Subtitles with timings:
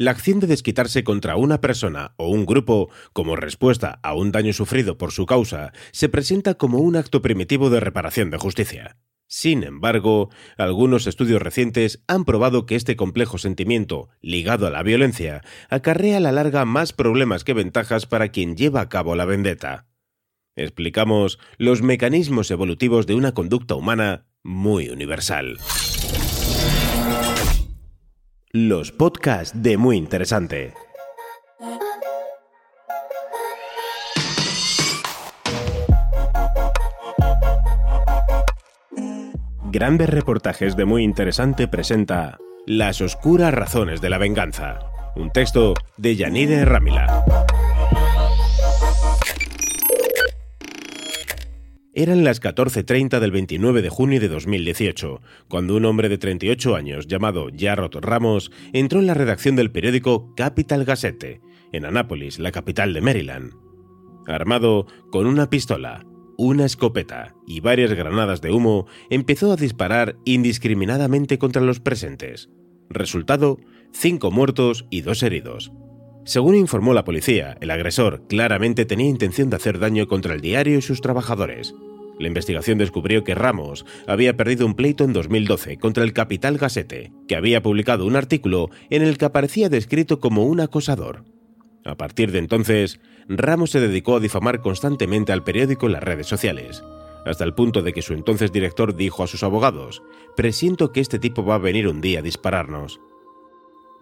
[0.00, 4.52] La acción de desquitarse contra una persona o un grupo como respuesta a un daño
[4.52, 8.96] sufrido por su causa se presenta como un acto primitivo de reparación de justicia.
[9.26, 15.42] Sin embargo, algunos estudios recientes han probado que este complejo sentimiento, ligado a la violencia,
[15.68, 19.88] acarrea a la larga más problemas que ventajas para quien lleva a cabo la vendetta.
[20.54, 25.58] Explicamos los mecanismos evolutivos de una conducta humana muy universal
[28.52, 30.72] los podcasts de Muy Interesante.
[39.70, 44.80] Grandes reportajes de Muy Interesante presenta Las oscuras razones de la venganza,
[45.14, 47.37] un texto de Yanire Ramila.
[51.98, 57.08] Eran las 14.30 del 29 de junio de 2018, cuando un hombre de 38 años
[57.08, 61.40] llamado Jarrod Ramos entró en la redacción del periódico Capital Gazette,
[61.72, 63.52] en Anápolis, la capital de Maryland.
[64.28, 71.36] Armado con una pistola, una escopeta y varias granadas de humo, empezó a disparar indiscriminadamente
[71.36, 72.48] contra los presentes.
[72.88, 73.58] Resultado,
[73.90, 75.72] cinco muertos y dos heridos.
[76.28, 80.76] Según informó la policía, el agresor claramente tenía intención de hacer daño contra el diario
[80.76, 81.74] y sus trabajadores.
[82.18, 87.12] La investigación descubrió que Ramos había perdido un pleito en 2012 contra el Capital Gazette,
[87.26, 91.24] que había publicado un artículo en el que aparecía descrito como un acosador.
[91.86, 96.26] A partir de entonces, Ramos se dedicó a difamar constantemente al periódico en las redes
[96.26, 96.84] sociales,
[97.24, 100.02] hasta el punto de que su entonces director dijo a sus abogados,
[100.36, 103.00] presiento que este tipo va a venir un día a dispararnos.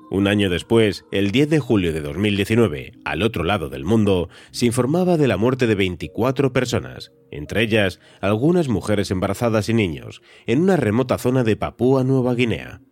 [0.09, 4.67] Un año después, el 10 de julio de 2019, al otro lado del mundo, se
[4.67, 10.63] informaba de la muerte de 24 personas, entre ellas algunas mujeres embarazadas y niños, en
[10.63, 12.83] una remota zona de Papúa Nueva Guinea.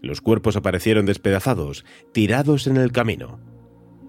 [0.00, 3.40] Los cuerpos aparecieron despedazados, tirados en el camino.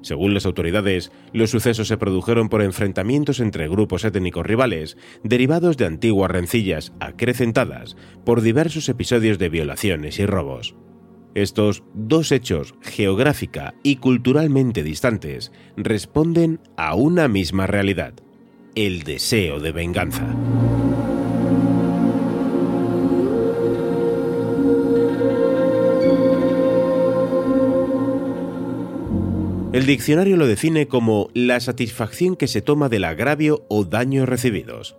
[0.04, 5.88] Según las autoridades, los sucesos se produjeron por enfrentamientos entre grupos étnicos rivales, derivados de
[5.88, 10.76] antiguas rencillas acrecentadas por diversos episodios de violaciones y robos.
[11.36, 18.14] Estos dos hechos geográfica y culturalmente distantes responden a una misma realidad,
[18.74, 20.34] el deseo de venganza.
[29.74, 34.96] El diccionario lo define como la satisfacción que se toma del agravio o daño recibidos.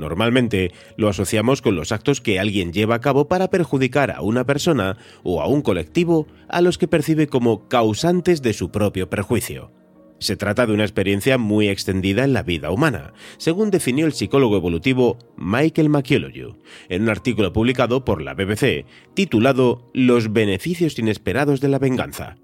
[0.00, 4.44] Normalmente lo asociamos con los actos que alguien lleva a cabo para perjudicar a una
[4.44, 9.72] persona o a un colectivo a los que percibe como causantes de su propio perjuicio.
[10.18, 14.56] Se trata de una experiencia muy extendida en la vida humana, según definió el psicólogo
[14.56, 16.58] evolutivo Michael McCullough
[16.90, 18.84] en un artículo publicado por la BBC
[19.14, 22.36] titulado Los beneficios inesperados de la venganza.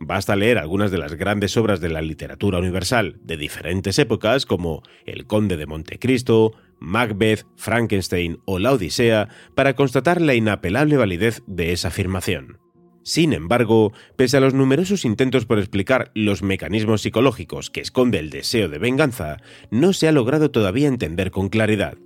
[0.00, 4.82] Basta leer algunas de las grandes obras de la literatura universal de diferentes épocas como
[5.06, 11.72] El Conde de Montecristo, Macbeth, Frankenstein o La Odisea para constatar la inapelable validez de
[11.72, 12.58] esa afirmación.
[13.04, 18.30] Sin embargo, pese a los numerosos intentos por explicar los mecanismos psicológicos que esconde el
[18.30, 19.36] deseo de venganza,
[19.70, 21.98] no se ha logrado todavía entender con claridad,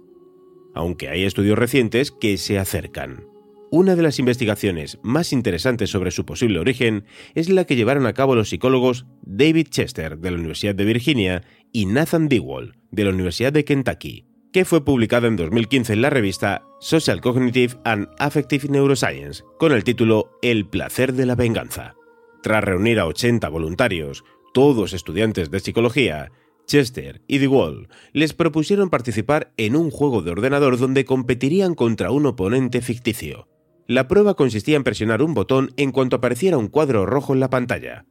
[0.75, 3.28] aunque hay estudios recientes que se acercan.
[3.70, 8.14] Una de las investigaciones más interesantes sobre su posible origen es la que llevaron a
[8.14, 13.10] cabo los psicólogos David Chester de la Universidad de Virginia y Nathan Dewall de la
[13.10, 14.24] Universidad de Kentucky,
[14.54, 19.84] que fue publicada en 2015 en la revista Social Cognitive and Affective Neuroscience con el
[19.84, 21.94] título El placer de la venganza.
[22.42, 24.24] Tras reunir a 80 voluntarios,
[24.54, 26.32] todos estudiantes de psicología,
[26.66, 32.24] Chester y DeWall les propusieron participar en un juego de ordenador donde competirían contra un
[32.24, 33.47] oponente ficticio.
[33.90, 37.48] La prueba consistía en presionar un botón en cuanto apareciera un cuadro rojo en la
[37.48, 38.04] pantalla.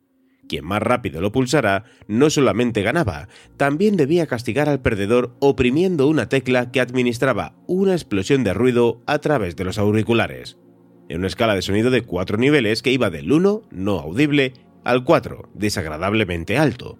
[0.49, 3.27] Quien más rápido lo pulsara no solamente ganaba,
[3.57, 9.19] también debía castigar al perdedor oprimiendo una tecla que administraba una explosión de ruido a
[9.19, 10.57] través de los auriculares.
[11.09, 14.53] En una escala de sonido de cuatro niveles que iba del 1, no audible,
[14.83, 16.97] al 4, desagradablemente alto.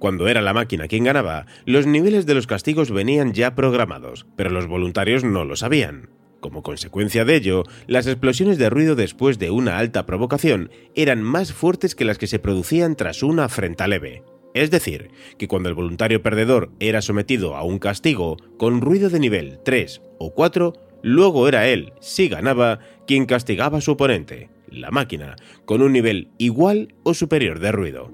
[0.00, 4.50] Cuando era la máquina quien ganaba, los niveles de los castigos venían ya programados, pero
[4.50, 6.17] los voluntarios no lo sabían.
[6.40, 11.52] Como consecuencia de ello, las explosiones de ruido después de una alta provocación eran más
[11.52, 14.22] fuertes que las que se producían tras una afrenta leve.
[14.54, 19.20] Es decir, que cuando el voluntario perdedor era sometido a un castigo con ruido de
[19.20, 24.90] nivel 3 o 4, luego era él, si ganaba, quien castigaba a su oponente, la
[24.90, 28.10] máquina, con un nivel igual o superior de ruido.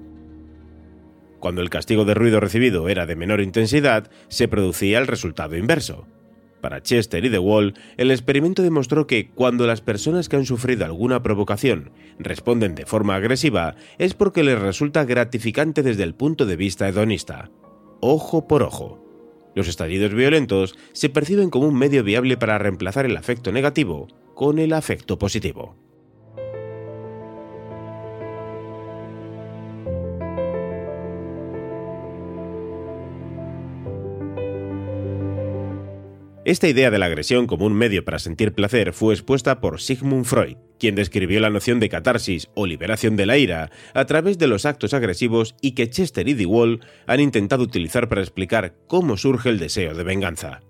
[1.39, 6.07] Cuando el castigo de ruido recibido era de menor intensidad, se producía el resultado inverso.
[6.65, 10.83] Para Chester y The Wall, el experimento demostró que cuando las personas que han sufrido
[10.83, 16.55] alguna provocación responden de forma agresiva, es porque les resulta gratificante desde el punto de
[16.55, 17.51] vista hedonista.
[18.01, 18.99] Ojo por ojo.
[19.53, 24.57] Los estallidos violentos se perciben como un medio viable para reemplazar el afecto negativo con
[24.57, 25.75] el afecto positivo.
[36.45, 40.25] Esta idea de la agresión como un medio para sentir placer fue expuesta por Sigmund
[40.25, 44.45] Freud, quien describió la noción de catarsis o liberación de la ira a través de
[44.45, 49.49] los actos agresivos y que Chester y Wall han intentado utilizar para explicar cómo surge
[49.49, 50.61] el deseo de venganza.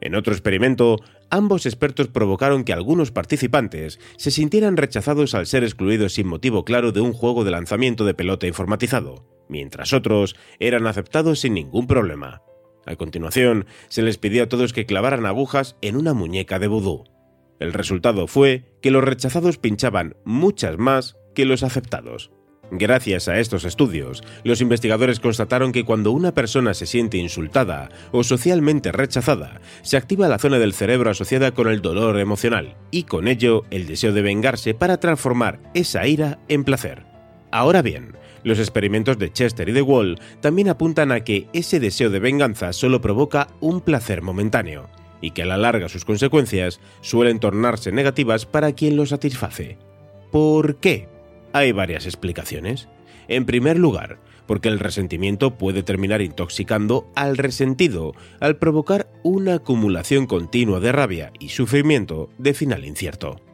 [0.00, 0.98] En otro experimento,
[1.30, 6.90] ambos expertos provocaron que algunos participantes se sintieran rechazados al ser excluidos sin motivo claro
[6.90, 12.42] de un juego de lanzamiento de pelota informatizado, mientras otros eran aceptados sin ningún problema.
[12.86, 17.04] A continuación, se les pidió a todos que clavaran agujas en una muñeca de vudú.
[17.60, 22.32] El resultado fue que los rechazados pinchaban muchas más que los aceptados.
[22.74, 28.24] Gracias a estos estudios, los investigadores constataron que cuando una persona se siente insultada o
[28.24, 33.28] socialmente rechazada, se activa la zona del cerebro asociada con el dolor emocional y con
[33.28, 37.04] ello el deseo de vengarse para transformar esa ira en placer.
[37.50, 42.10] Ahora bien, los experimentos de Chester y de Wall también apuntan a que ese deseo
[42.10, 44.88] de venganza solo provoca un placer momentáneo,
[45.20, 49.78] y que a la larga sus consecuencias suelen tornarse negativas para quien lo satisface.
[50.30, 51.08] ¿Por qué?
[51.52, 52.88] Hay varias explicaciones.
[53.28, 60.26] En primer lugar, porque el resentimiento puede terminar intoxicando al resentido al provocar una acumulación
[60.26, 63.51] continua de rabia y sufrimiento de final incierto.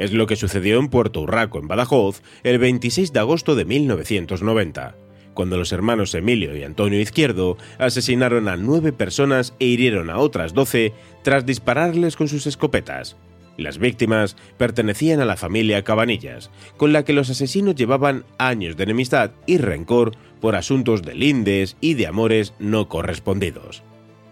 [0.00, 4.96] Es lo que sucedió en Puerto Urraco, en Badajoz, el 26 de agosto de 1990,
[5.34, 10.54] cuando los hermanos Emilio y Antonio Izquierdo asesinaron a nueve personas e hirieron a otras
[10.54, 13.18] doce tras dispararles con sus escopetas.
[13.58, 18.84] Las víctimas pertenecían a la familia Cabanillas, con la que los asesinos llevaban años de
[18.84, 23.82] enemistad y rencor por asuntos de lindes y de amores no correspondidos.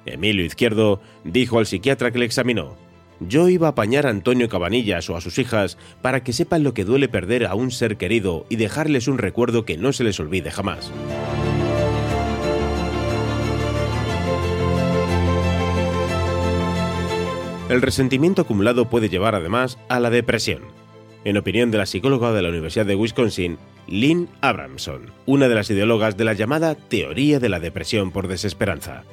[0.06, 2.87] Emilio Izquierdo dijo al psiquiatra que le examinó,
[3.20, 6.74] yo iba a apañar a Antonio Cabanillas o a sus hijas para que sepan lo
[6.74, 10.20] que duele perder a un ser querido y dejarles un recuerdo que no se les
[10.20, 10.90] olvide jamás.
[17.68, 20.62] El resentimiento acumulado puede llevar además a la depresión.
[21.24, 25.68] En opinión de la psicóloga de la Universidad de Wisconsin, Lynn Abramson, una de las
[25.68, 29.04] ideólogas de la llamada teoría de la depresión por desesperanza.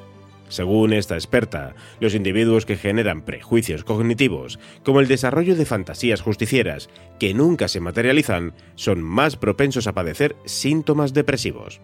[0.48, 6.90] Según esta experta, los individuos que generan prejuicios cognitivos, como el desarrollo de fantasías justicieras
[7.20, 11.82] que nunca se materializan, son más propensos a padecer síntomas depresivos.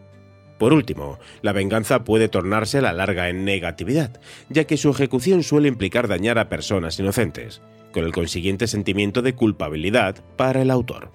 [0.60, 5.42] Por último, la venganza puede tornarse a la larga en negatividad, ya que su ejecución
[5.42, 11.12] suele implicar dañar a personas inocentes, con el consiguiente sentimiento de culpabilidad para el autor.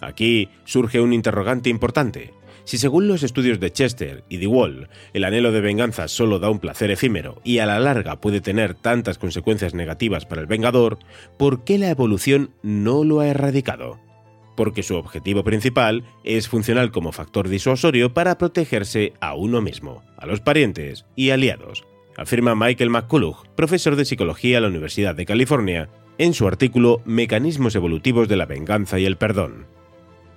[0.00, 2.34] Aquí surge un interrogante importante.
[2.64, 6.50] Si según los estudios de Chester y de Wall, el anhelo de venganza solo da
[6.50, 10.98] un placer efímero y a la larga puede tener tantas consecuencias negativas para el vengador,
[11.38, 13.98] ¿por qué la evolución no lo ha erradicado?
[14.56, 20.26] Porque su objetivo principal es funcional como factor disuasorio para protegerse a uno mismo, a
[20.26, 21.84] los parientes y aliados,
[22.16, 25.88] afirma Michael McCullough, profesor de psicología a la Universidad de California,
[26.18, 29.66] en su artículo Mecanismos evolutivos de la venganza y el perdón.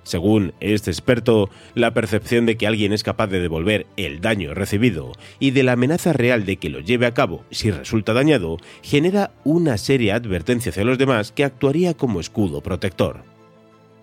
[0.04, 5.12] Según este experto, la percepción de que alguien es capaz de devolver el daño recibido
[5.40, 9.32] y de la amenaza real de que lo lleve a cabo si resulta dañado genera
[9.44, 13.34] una seria advertencia hacia los demás que actuaría como escudo protector.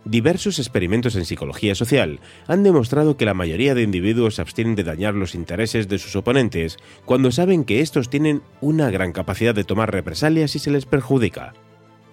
[0.04, 5.14] Diversos experimentos en psicología social han demostrado que la mayoría de individuos abstienen de dañar
[5.14, 9.92] los intereses de sus oponentes cuando saben que estos tienen una gran capacidad de tomar
[9.92, 11.54] represalias si se les perjudica.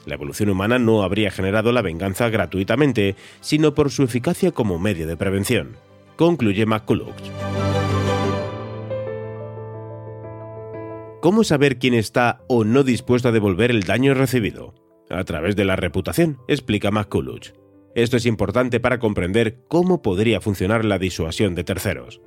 [0.08, 5.06] La evolución humana no habría generado la venganza gratuitamente, sino por su eficacia como medio
[5.06, 5.76] de prevención,
[6.16, 7.14] concluye McCulloch.
[11.20, 14.74] ¿Cómo saber quién está o no dispuesto a devolver el daño recibido?
[15.10, 17.48] A través de la reputación, explica McCulloch.
[17.94, 22.22] Esto es importante para comprender cómo podría funcionar la disuasión de terceros.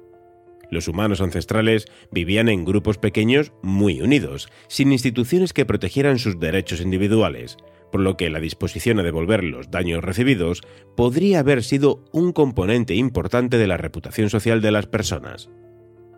[0.71, 6.79] Los humanos ancestrales vivían en grupos pequeños muy unidos, sin instituciones que protegieran sus derechos
[6.79, 7.57] individuales,
[7.91, 10.61] por lo que la disposición a devolver los daños recibidos
[10.95, 15.49] podría haber sido un componente importante de la reputación social de las personas.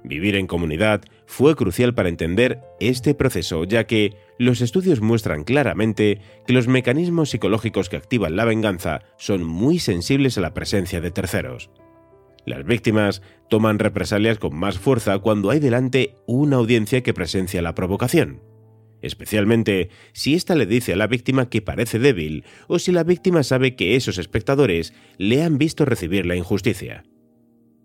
[0.03, 6.19] Vivir en comunidad fue crucial para entender este proceso, ya que los estudios muestran claramente
[6.45, 11.11] que los mecanismos psicológicos que activan la venganza son muy sensibles a la presencia de
[11.11, 11.69] terceros.
[12.45, 17.73] Las víctimas toman represalias con más fuerza cuando hay delante una audiencia que presencia la
[17.73, 18.41] provocación,
[19.03, 23.43] especialmente si ésta le dice a la víctima que parece débil o si la víctima
[23.43, 27.03] sabe que esos espectadores le han visto recibir la injusticia.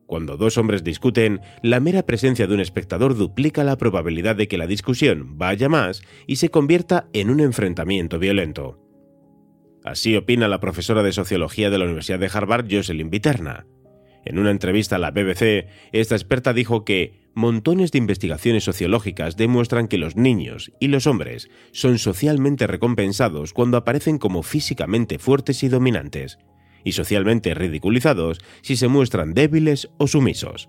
[0.07, 4.57] Cuando dos hombres discuten, la mera presencia de un espectador duplica la probabilidad de que
[4.57, 8.81] la discusión vaya más y se convierta en un enfrentamiento violento.
[9.85, 13.67] Así opina la profesora de Sociología de la Universidad de Harvard, Jocelyn Viterna.
[14.25, 19.89] En una entrevista a la BBC, esta experta dijo que montones de investigaciones sociológicas demuestran
[19.89, 25.69] que los niños y los hombres son socialmente recompensados cuando aparecen como físicamente fuertes y
[25.69, 26.39] dominantes,
[26.85, 30.69] y socialmente ridiculizados si se muestran débiles o sumisos.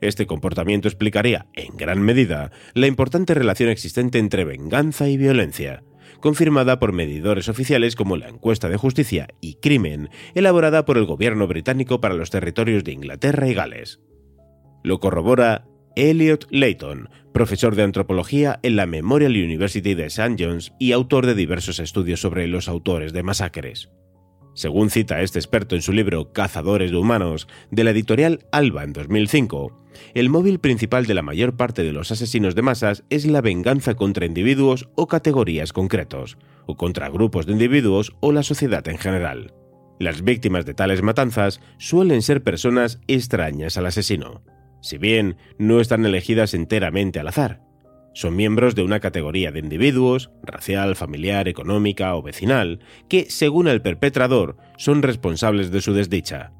[0.00, 5.82] Este comportamiento explicaría, en gran medida, la importante relación existente entre venganza y violencia,
[6.20, 11.46] confirmada por medidores oficiales como la Encuesta de Justicia y Crimen, elaborada por el gobierno
[11.46, 14.00] británico para los territorios de Inglaterra y Gales.
[14.82, 20.36] Lo corrobora Elliot Layton, profesor de antropología en la Memorial University de St.
[20.38, 23.90] John's y autor de diversos estudios sobre los autores de masacres.
[24.54, 28.92] Según cita este experto en su libro Cazadores de Humanos, de la editorial Alba en
[28.92, 29.79] 2005,
[30.14, 33.94] el móvil principal de la mayor parte de los asesinos de masas es la venganza
[33.94, 39.54] contra individuos o categorías concretos, o contra grupos de individuos o la sociedad en general.
[39.98, 44.42] Las víctimas de tales matanzas suelen ser personas extrañas al asesino,
[44.80, 47.60] si bien no están elegidas enteramente al azar,
[48.12, 53.82] son miembros de una categoría de individuos, racial, familiar, económica o vecinal, que, según el
[53.82, 56.52] perpetrador, son responsables de su desdicha.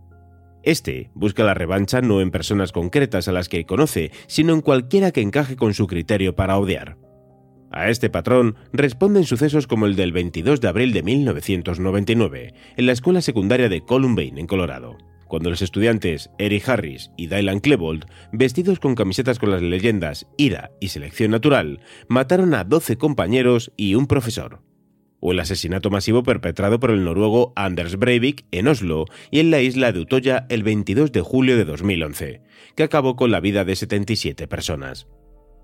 [0.63, 5.11] Este busca la revancha no en personas concretas a las que conoce, sino en cualquiera
[5.11, 6.97] que encaje con su criterio para odiar.
[7.73, 12.93] A este patrón responden sucesos como el del 22 de abril de 1999, en la
[12.93, 14.99] escuela secundaria de Columbine, en Colorado
[15.31, 20.73] cuando los estudiantes Eric Harris y Dylan Klebold, vestidos con camisetas con las leyendas Ira
[20.81, 24.61] y Selección Natural, mataron a 12 compañeros y un profesor.
[25.21, 29.61] O el asesinato masivo perpetrado por el noruego Anders Breivik en Oslo y en la
[29.61, 32.43] isla de Utoya el 22 de julio de 2011,
[32.75, 35.07] que acabó con la vida de 77 personas.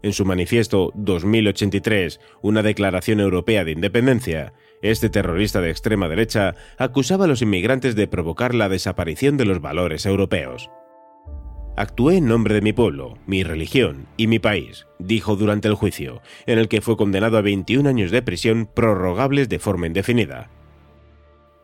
[0.03, 7.25] En su manifiesto 2083, una declaración europea de independencia, este terrorista de extrema derecha acusaba
[7.25, 10.71] a los inmigrantes de provocar la desaparición de los valores europeos.
[11.79, 16.23] Actué en nombre de mi pueblo, mi religión y mi país, dijo durante el juicio,
[16.47, 20.49] en el que fue condenado a 21 años de prisión prorrogables de forma indefinida.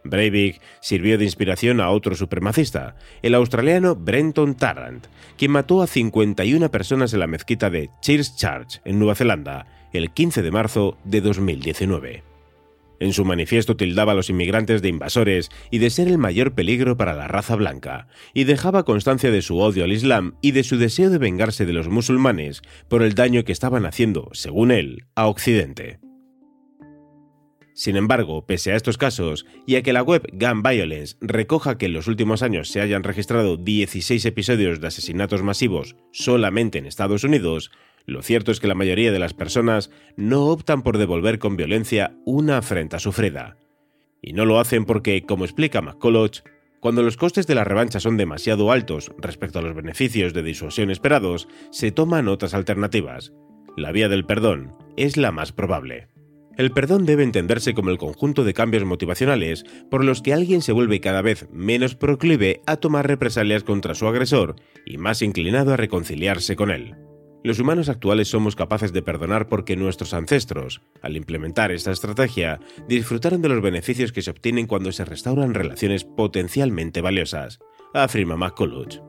[0.04, 5.07] Breivik sirvió de inspiración a otro supremacista, el australiano Brenton Tarrant,
[5.38, 10.42] quien mató a 51 personas en la mezquita de Church, en Nueva Zelanda, el 15
[10.42, 12.32] de marzo de 2019.
[13.02, 16.97] En su manifiesto tildaba a los inmigrantes de invasores y de ser el mayor peligro
[16.97, 20.78] para la raza blanca, y dejaba constancia de su odio al Islam y de su
[20.78, 25.26] deseo de vengarse de los musulmanes por el daño que estaban haciendo, según él, a
[25.26, 25.99] Occidente.
[27.75, 31.87] Sin embargo, pese a estos casos, y a que la web Gun Violence recoja que
[31.87, 37.25] en los últimos años se hayan registrado 16 episodios de asesinatos masivos solamente en Estados
[37.25, 37.73] Unidos,
[38.06, 42.14] lo cierto es que la mayoría de las personas no optan por devolver con violencia
[42.25, 43.56] una afrenta sufrida.
[44.21, 46.42] Y no lo hacen porque, como explica McCulloch,
[46.80, 50.90] cuando los costes de la revancha son demasiado altos respecto a los beneficios de disuasión
[50.90, 53.32] esperados, se toman otras alternativas.
[53.76, 56.09] La vía del perdón es la más probable.
[56.59, 60.73] El perdón debe entenderse como el conjunto de cambios motivacionales por los que alguien se
[60.73, 65.76] vuelve cada vez menos proclive a tomar represalias contra su agresor y más inclinado a
[65.76, 66.94] reconciliarse con él.
[67.45, 73.43] Los humanos actuales somos capaces de perdonar porque nuestros ancestros, al implementar esta estrategia, disfrutaron
[73.43, 77.59] de los beneficios que se obtienen cuando se restauran relaciones potencialmente valiosas,
[77.95, 79.01] afirma McCulloch.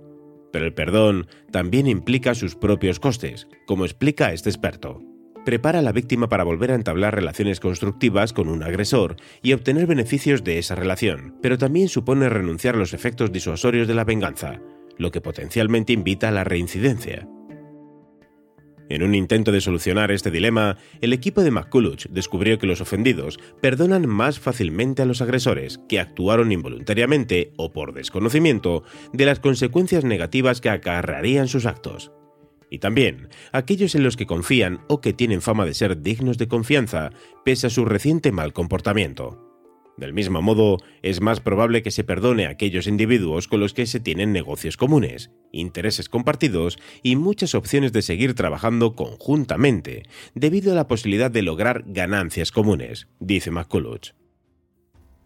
[0.52, 5.02] Pero el perdón también implica sus propios costes, como explica este experto.
[5.46, 9.86] Prepara a la víctima para volver a entablar relaciones constructivas con un agresor y obtener
[9.86, 14.60] beneficios de esa relación, pero también supone renunciar a los efectos disuasorios de la venganza,
[14.98, 17.28] lo que potencialmente invita a la reincidencia.
[18.90, 23.40] En un intento de solucionar este dilema, el equipo de McCulloch descubrió que los ofendidos
[23.62, 30.04] perdonan más fácilmente a los agresores que actuaron involuntariamente o por desconocimiento de las consecuencias
[30.04, 32.12] negativas que acarrearían sus actos.
[32.70, 36.48] y también aquellos en los que confían o que tienen fama de ser dignos de
[36.48, 37.12] confianza
[37.46, 39.52] pese a su reciente mal comportamiento.
[39.97, 43.85] Del mismo modo, es más probable que se perdone a aquellos individuos con los que
[43.85, 50.75] se tienen negocios comunes, intereses compartidos y muchas opciones de seguir trabajando conjuntamente, debido a
[50.75, 54.13] la posibilidad de lograr ganancias comunes, dice McCulloch.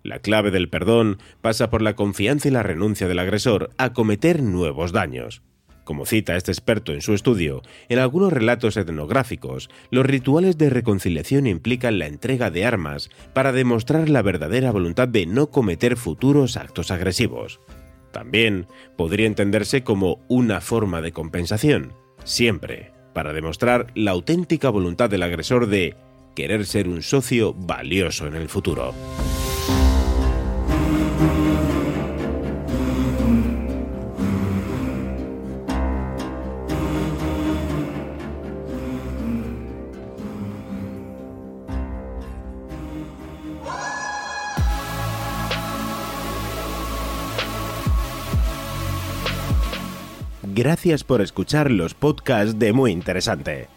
[0.03, 4.41] La clave del perdón pasa por la confianza y la renuncia del agresor a cometer
[4.41, 5.43] nuevos daños.
[5.88, 11.48] Como cita este experto en su estudio, en algunos relatos etnográficos, los rituales de reconciliación
[11.48, 16.91] implican la entrega de armas para demostrar la verdadera voluntad de no cometer futuros actos
[16.91, 17.62] agresivos.
[18.12, 18.67] También
[18.98, 21.94] podría entenderse como una forma de compensación,
[22.25, 25.96] siempre para demostrar la auténtica voluntad del agresor de
[26.36, 28.94] querer ser un socio valioso en el futuro.
[50.58, 53.76] Gracias por escuchar los podcasts de Muy Interesante.